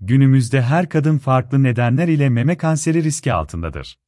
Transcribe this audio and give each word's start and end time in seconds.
Günümüzde 0.00 0.62
her 0.62 0.88
kadın 0.88 1.18
farklı 1.18 1.62
nedenler 1.62 2.08
ile 2.08 2.28
meme 2.28 2.56
kanseri 2.56 3.04
riski 3.04 3.32
altındadır. 3.32 3.98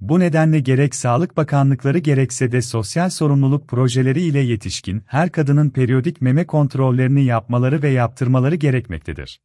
Bu 0.00 0.20
nedenle 0.20 0.60
gerek 0.60 0.94
Sağlık 0.94 1.36
Bakanlıkları 1.36 1.98
gerekse 1.98 2.52
de 2.52 2.62
sosyal 2.62 3.10
sorumluluk 3.10 3.68
projeleri 3.68 4.22
ile 4.22 4.38
yetişkin 4.38 5.02
her 5.06 5.32
kadının 5.32 5.70
periyodik 5.70 6.20
meme 6.20 6.46
kontrollerini 6.46 7.24
yapmaları 7.24 7.82
ve 7.82 7.88
yaptırmaları 7.88 8.54
gerekmektedir. 8.54 9.40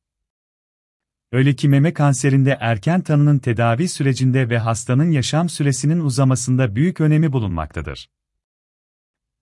Öyle 1.31 1.55
ki 1.55 1.69
meme 1.69 1.93
kanserinde 1.93 2.57
erken 2.59 3.01
tanının 3.01 3.39
tedavi 3.39 3.87
sürecinde 3.87 4.49
ve 4.49 4.57
hastanın 4.57 5.11
yaşam 5.11 5.49
süresinin 5.49 5.99
uzamasında 5.99 6.75
büyük 6.75 7.01
önemi 7.01 7.33
bulunmaktadır. 7.33 8.09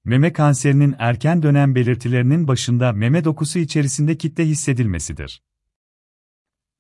Meme 0.05 0.33
kanserinin 0.33 0.95
erken 0.99 1.43
dönem 1.43 1.75
belirtilerinin 1.75 2.47
başında 2.47 2.91
meme 2.91 3.23
dokusu 3.23 3.59
içerisinde 3.59 4.17
kitle 4.17 4.45
hissedilmesidir. 4.45 5.41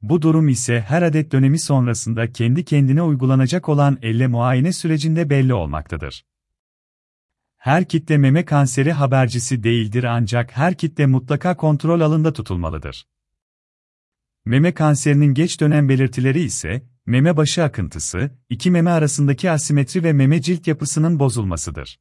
Bu 0.01 0.21
durum 0.21 0.49
ise 0.49 0.81
her 0.81 1.01
adet 1.01 1.31
dönemi 1.31 1.59
sonrasında 1.59 2.31
kendi 2.31 2.65
kendine 2.65 3.01
uygulanacak 3.01 3.69
olan 3.69 3.97
elle 4.01 4.27
muayene 4.27 4.73
sürecinde 4.73 5.29
belli 5.29 5.53
olmaktadır. 5.53 6.25
Her 7.57 7.87
kitle 7.87 8.17
meme 8.17 8.45
kanseri 8.45 8.91
habercisi 8.91 9.63
değildir 9.63 10.03
ancak 10.03 10.57
her 10.57 10.77
kitle 10.77 11.05
mutlaka 11.05 11.57
kontrol 11.57 12.01
alında 12.01 12.33
tutulmalıdır. 12.33 13.07
Meme 14.45 14.73
kanserinin 14.73 15.33
geç 15.33 15.61
dönem 15.61 15.89
belirtileri 15.89 16.41
ise, 16.41 16.83
meme 17.05 17.37
başı 17.37 17.63
akıntısı, 17.63 18.31
iki 18.49 18.71
meme 18.71 18.89
arasındaki 18.89 19.51
asimetri 19.51 20.03
ve 20.03 20.13
meme 20.13 20.41
cilt 20.41 20.67
yapısının 20.67 21.19
bozulmasıdır. 21.19 21.99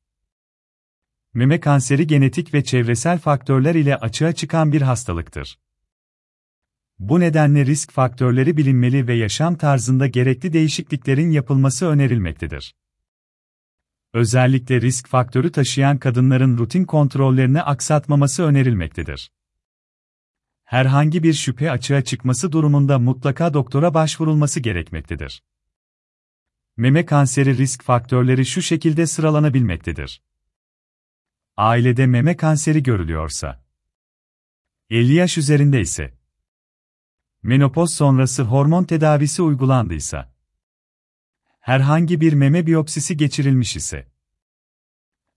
Meme 1.34 1.60
kanseri 1.60 2.06
genetik 2.06 2.54
ve 2.54 2.64
çevresel 2.64 3.18
faktörler 3.18 3.74
ile 3.74 3.96
açığa 3.96 4.32
çıkan 4.32 4.72
bir 4.72 4.82
hastalıktır. 4.82 5.58
Bu 7.00 7.20
nedenle 7.20 7.66
risk 7.66 7.92
faktörleri 7.92 8.56
bilinmeli 8.56 9.06
ve 9.06 9.14
yaşam 9.14 9.56
tarzında 9.56 10.06
gerekli 10.06 10.52
değişikliklerin 10.52 11.30
yapılması 11.30 11.86
önerilmektedir. 11.86 12.74
Özellikle 14.12 14.80
risk 14.80 15.08
faktörü 15.08 15.52
taşıyan 15.52 15.98
kadınların 15.98 16.58
rutin 16.58 16.84
kontrollerini 16.84 17.62
aksatmaması 17.62 18.42
önerilmektedir. 18.42 19.32
Herhangi 20.64 21.22
bir 21.22 21.32
şüphe 21.32 21.70
açığa 21.70 22.04
çıkması 22.04 22.52
durumunda 22.52 22.98
mutlaka 22.98 23.54
doktora 23.54 23.94
başvurulması 23.94 24.60
gerekmektedir. 24.60 25.42
Meme 26.76 27.06
kanseri 27.06 27.56
risk 27.56 27.82
faktörleri 27.82 28.46
şu 28.46 28.62
şekilde 28.62 29.06
sıralanabilmektedir. 29.06 30.22
Ailede 31.56 32.06
meme 32.06 32.36
kanseri 32.36 32.82
görülüyorsa, 32.82 33.64
50 34.90 35.12
yaş 35.12 35.38
üzerinde 35.38 35.80
ise, 35.80 36.19
menopoz 37.42 37.94
sonrası 37.94 38.42
hormon 38.42 38.84
tedavisi 38.84 39.42
uygulandıysa, 39.42 40.32
herhangi 41.60 42.20
bir 42.20 42.32
meme 42.32 42.66
biyopsisi 42.66 43.16
geçirilmiş 43.16 43.76
ise, 43.76 44.12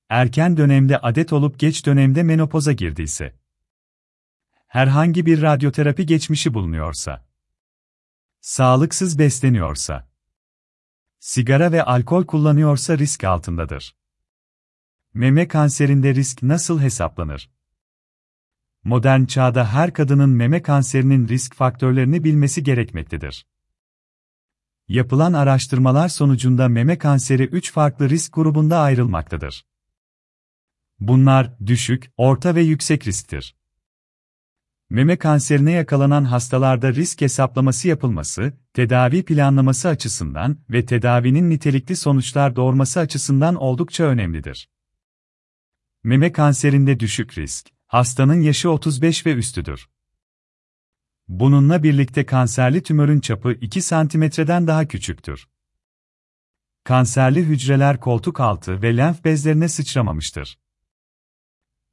erken 0.09 0.57
dönemde 0.57 0.97
adet 0.97 1.33
olup 1.33 1.59
geç 1.59 1.85
dönemde 1.85 2.23
menopoza 2.23 2.71
girdiyse, 2.71 3.35
herhangi 4.67 5.25
bir 5.25 5.41
radyoterapi 5.41 6.05
geçmişi 6.05 6.53
bulunuyorsa, 6.53 7.25
sağlıksız 8.41 9.19
besleniyorsa, 9.19 10.09
sigara 11.19 11.71
ve 11.71 11.83
alkol 11.83 12.25
kullanıyorsa 12.25 12.97
risk 12.97 13.23
altındadır. 13.23 13.95
Meme 15.13 15.47
kanserinde 15.47 16.15
risk 16.15 16.43
nasıl 16.43 16.81
hesaplanır? 16.81 17.49
Modern 18.83 19.25
çağda 19.25 19.73
her 19.73 19.93
kadının 19.93 20.29
meme 20.29 20.61
kanserinin 20.61 21.27
risk 21.27 21.55
faktörlerini 21.55 22.23
bilmesi 22.23 22.63
gerekmektedir. 22.63 23.45
Yapılan 24.87 25.33
araştırmalar 25.33 26.09
sonucunda 26.09 26.67
meme 26.67 26.97
kanseri 26.97 27.43
3 27.43 27.71
farklı 27.71 28.09
risk 28.09 28.33
grubunda 28.33 28.79
ayrılmaktadır. 28.79 29.65
Bunlar 30.99 31.59
düşük, 31.65 32.11
orta 32.17 32.55
ve 32.55 32.61
yüksek 32.61 33.07
risktir. 33.07 33.55
Meme 34.89 35.17
kanserine 35.17 35.71
yakalanan 35.71 36.23
hastalarda 36.23 36.93
risk 36.93 37.21
hesaplaması 37.21 37.87
yapılması, 37.87 38.53
tedavi 38.73 39.25
planlaması 39.25 39.87
açısından 39.87 40.57
ve 40.69 40.85
tedavinin 40.85 41.49
nitelikli 41.49 41.95
sonuçlar 41.95 42.55
doğurması 42.55 42.99
açısından 42.99 43.55
oldukça 43.55 44.03
önemlidir. 44.03 44.69
Meme 46.03 46.31
kanserinde 46.31 46.99
düşük 46.99 47.37
risk, 47.37 47.69
hastanın 47.93 48.41
yaşı 48.41 48.69
35 48.69 49.25
ve 49.25 49.33
üstüdür. 49.33 49.89
Bununla 51.27 51.83
birlikte 51.83 52.25
kanserli 52.25 52.83
tümörün 52.83 53.19
çapı 53.19 53.51
2 53.51 53.81
santimetreden 53.81 54.67
daha 54.67 54.87
küçüktür. 54.87 55.47
Kanserli 56.83 57.43
hücreler 57.43 57.99
koltuk 57.99 58.39
altı 58.39 58.81
ve 58.81 58.97
lenf 58.97 59.23
bezlerine 59.23 59.67
sıçramamıştır. 59.67 60.59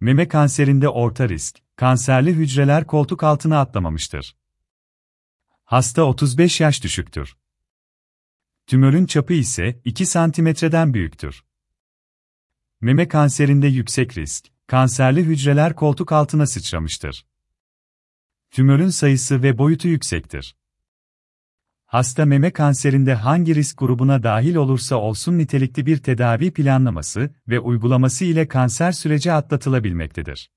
Meme 0.01 0.29
kanserinde 0.29 0.89
orta 0.89 1.29
risk, 1.29 1.59
kanserli 1.77 2.35
hücreler 2.35 2.87
koltuk 2.87 3.23
altına 3.23 3.61
atlamamıştır. 3.61 4.37
Hasta 5.65 6.03
35 6.03 6.61
yaş 6.61 6.83
düşüktür. 6.83 7.37
Tümörün 8.67 9.07
çapı 9.07 9.33
ise 9.33 9.81
2 9.85 10.07
santimetreden 10.07 10.95
büyüktür. 10.95 11.45
Meme 12.81 13.09
kanserinde 13.09 13.67
yüksek 13.67 14.19
risk, 14.19 14.60
kanserli 14.71 15.25
hücreler 15.25 15.75
koltuk 15.75 16.13
altına 16.13 16.47
sıçramıştır. 16.47 17.27
Tümörün 18.51 18.89
sayısı 18.89 19.43
ve 19.43 19.59
boyutu 19.59 19.89
yüksektir. 19.89 20.57
Hasta 21.87 22.25
meme 22.27 22.51
kanserinde 22.51 23.15
hangi 23.15 23.55
risk 23.55 23.79
grubuna 23.79 24.23
dahil 24.23 24.55
olursa 24.55 24.97
olsun 24.97 25.39
nitelikli 25.39 25.87
bir 25.87 25.99
tedavi 25.99 26.53
planlaması 26.53 27.35
ve 27.49 27.61
uygulaması 27.61 28.25
ile 28.25 28.49
kanser 28.49 28.93
süreci 28.93 29.33
atlatılabilmektedir. 29.33 30.51